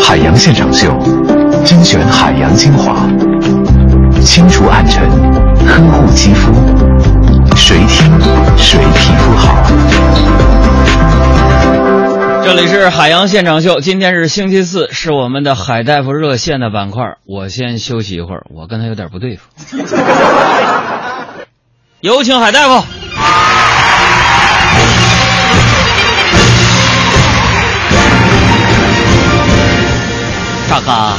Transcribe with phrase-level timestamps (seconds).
[0.00, 0.96] 海洋现场秀，
[1.64, 2.94] 精选海洋精华，
[4.22, 5.02] 清除暗沉，
[5.66, 6.52] 呵护肌肤，
[7.56, 8.08] 谁听
[8.56, 9.54] 谁皮肤好。
[12.44, 17.16] 这里是海洋现场秀，今天是星期四，是我们的海大夫热线的板块。
[17.26, 19.42] 我先休息一会儿，我跟他有点不对付。
[22.00, 22.84] 有请海大夫。
[30.68, 31.16] 这个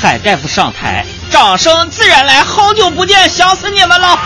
[0.00, 2.40] 海大夫上台，掌声自然来。
[2.40, 4.18] 好久不见，想死你们了。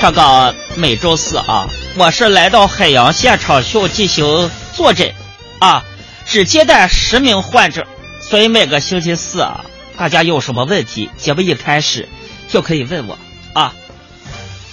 [0.00, 5.12] 这个每周四啊，我是来到海洋现场秀进行坐诊
[5.58, 5.84] 啊，
[6.24, 7.86] 只接待十名患者，
[8.22, 9.64] 所以每个星期四啊，
[9.98, 12.08] 大家有什么问题，节目一开始
[12.48, 13.18] 就可以问我
[13.52, 13.74] 啊。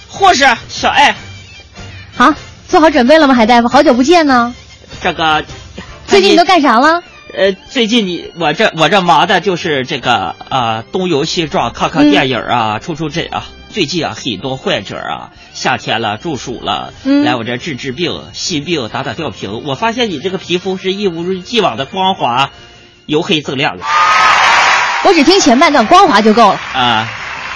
[0.08, 1.14] 护士小爱，
[2.16, 2.34] 好，
[2.68, 3.68] 做好准备了吗，海大夫？
[3.68, 4.54] 好久不见呢。
[5.00, 5.44] 这个
[6.06, 7.02] 最近你都干啥了？
[7.34, 13.44] 呃，最近你我这我这忙的就是这个啊，东游西撞，看看电影啊，出出诊啊。
[13.70, 19.62] 最近啊，很多患者啊，夏天了中暑了，嗯来我这治治病、心病、打打吊瓶。
[19.64, 22.50] 我发现你这个皮肤是一如既往的光滑，
[23.06, 23.84] 由黑锃亮了
[25.04, 26.60] 我只听前半段，光滑就够了。
[26.74, 27.08] 啊。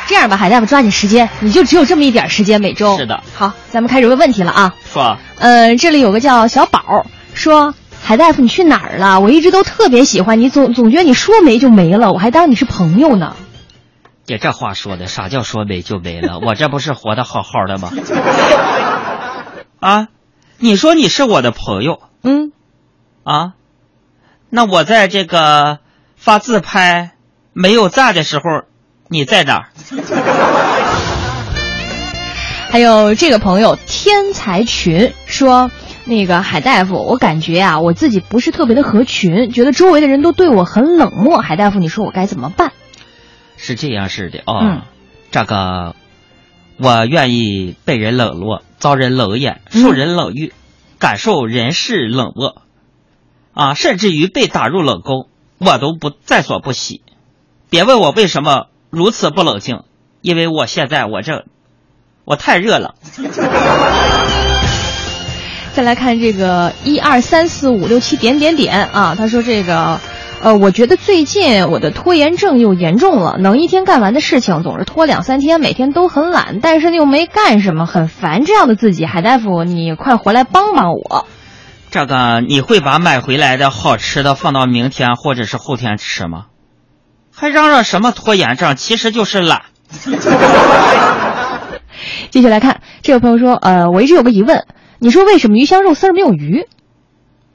[0.07, 2.97] 这样吧，海大夫，抓紧时间，你就只有这么一点时间每周。
[2.97, 4.75] 是的好，咱们开始问问题了啊。
[4.93, 9.21] 说呃，这里有个叫小宝说，海大夫你去哪儿了？
[9.21, 13.37] 我一直都特别喜欢你，总总觉得你说没就没了，我还当你是朋友呢。
[14.25, 16.39] 姐这话说的，啥叫说没就没了？
[16.39, 17.91] 我这不是活得好好的吗？
[19.81, 20.09] 啊，
[20.59, 22.53] 你说你是我的朋友嗯，
[23.23, 23.53] 啊，
[24.51, 25.79] 那我在这个
[26.17, 27.13] 发自拍
[27.53, 28.43] 没有赞的时候，
[29.09, 29.69] 你在哪儿？
[32.69, 35.71] 还有这个朋友天才群说，
[36.05, 41.39] 那个海大夫，我感觉啊，我自己不是特别的合群，觉得周围的人都对我很冷漠。
[41.39, 42.73] 海大夫，你说我该怎么办？
[43.57, 44.83] 是这样式的哦，嗯
[45.31, 45.95] 这个
[46.79, 50.53] 我愿意被人冷落，遭人冷眼，嗯受人冷遇，
[50.99, 52.63] 感受人世冷漠，
[53.55, 55.29] 啊，甚至于被打入冷宫，
[55.59, 57.01] 我都不在所不惜。
[57.71, 59.83] 别问我为什么如此不冷静，
[60.23, 61.45] 因为我现在我这
[62.25, 62.95] 我太热了。
[65.75, 70.01] 再来看这个一二三四五六七点点点啊，他说这个，
[70.41, 79.05] 呃，我觉得最近我的拖延症又严重了，能一天干完的事情总是拖两三天，每天都很懒，但是又没干什么，很烦这样的自己。
[79.05, 81.27] 海大夫，你快回来帮帮我。
[81.91, 86.47] 这个你会把买回来的好吃的放到明天或者是后天吃吗？
[87.39, 89.65] 还嚷嚷什么拖延症，其实就是懒。
[92.31, 94.67] 继续来看，这位朋友说，呃，我一直有个疑问，
[94.99, 96.67] 你说为什么鱼香肉丝儿没有鱼？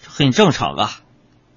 [0.05, 0.91] 很正常啊。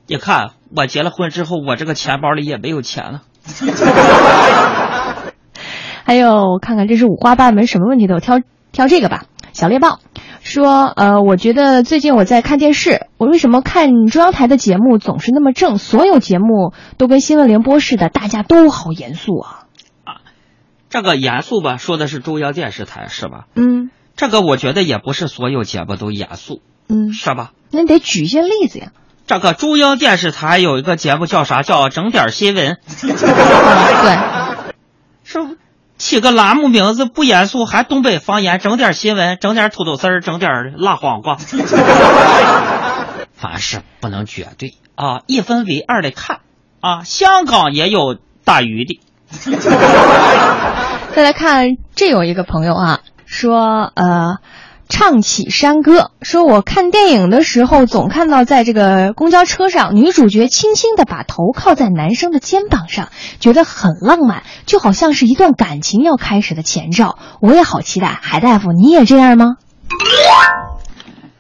[0.07, 3.23] 你看，我结了婚之后，我这个钱包里也没有钱了。
[6.05, 8.41] 还有，我看看这是五花八门，什么问题都有，挑
[8.73, 9.25] 挑这个吧。
[9.55, 10.01] 小猎豹
[10.43, 15.79] 说，呃，我觉得最近我在看电视，我为什么看中央台的节目总是那么正？
[15.79, 19.65] 所有节目都跟新闻联播似的，大家都好严肃啊。
[20.05, 20.15] 啊
[20.91, 23.47] 这个严肃吧，说的是中央电视台是吧？
[23.55, 27.53] 嗯这个我觉得也不是所有节目都严肃，嗯，是吧？
[27.71, 28.89] 那你得举一些例子呀。
[29.27, 31.63] 这个中央电视台有一个节目叫啥？
[31.63, 34.19] 叫整点新闻， 对，
[35.25, 35.57] 是不？
[36.05, 41.39] 起个栏目名字不严肃，还东北方言，整点新闻，整点土豆丝儿，整点辣黄瓜。
[43.33, 46.41] 凡事不能绝对啊，一分为二的看
[46.81, 47.05] 啊。
[47.05, 49.01] 香港也有打鱼的，
[51.15, 54.37] 再来看，这有一个朋友啊，说，呃。
[54.89, 63.09] 唱起山歌，说我看电影的时候，总看到在这个公交车上，女主角轻轻地把头靠在男生的肩膀上，
[63.41, 67.19] 觉得很浪漫，就好像是一段感情要开始的前兆。
[67.41, 69.57] 我也好期待，海大夫，你也这样吗？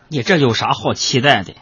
[0.08, 1.54] 你这有啥好期待的？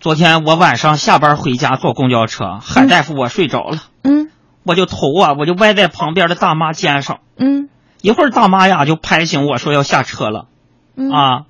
[0.00, 4.30] 昨天我晚上下班回家坐公交车，海大夫我睡着了，嗯
[4.64, 7.68] 我就头啊我就歪在旁边的大妈肩上，嗯
[8.00, 10.46] 一会儿大妈呀就拍醒我说要下车了。
[11.00, 11.10] 嗯。
[11.10, 11.46] 啊，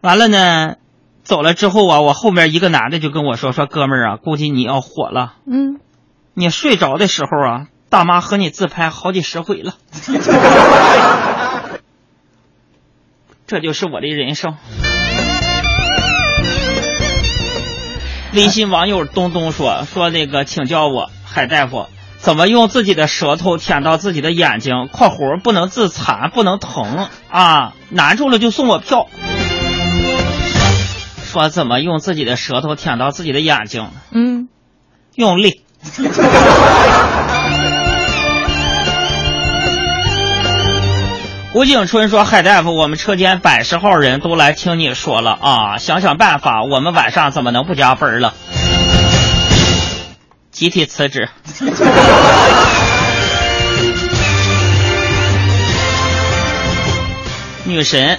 [0.00, 0.76] 完了呢，
[1.22, 5.80] 走了之后啊，我后面一个男的就跟我说说哥们儿啊，估计你要火了，嗯，
[6.34, 9.74] 你睡着的时候啊，大妈和你自拍好几十回了，
[13.46, 14.56] 这就是我的人生。
[18.34, 21.86] 微信网友东东说说那个，请教我海大夫，
[22.24, 27.74] 怎么用自己的舌头舔到自己的眼睛？（括弧不能自残，不能疼啊！
[27.90, 29.08] 难住了就送我票。）
[31.30, 33.90] 说怎么用自己的舌头舔到自己的眼睛？
[34.10, 34.48] 嗯，
[35.14, 35.60] 用力。
[41.52, 48.32] 吴景春说：“海大夫，我们车间百十号人都来听你说了啊，想想办法，我们晚上怎么能不加班了？
[50.54, 51.28] 集体辞职。
[57.66, 58.18] ”女神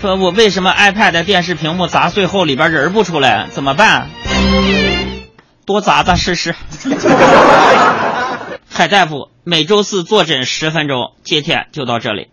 [0.00, 3.46] 说：“我为什么 iPad 电视屏幕砸碎后里边人不出来？
[3.50, 4.08] 怎么办？
[5.66, 6.54] 多砸砸试试。
[8.72, 12.24] ”海大夫每周四坐诊十分钟，今天就到这里。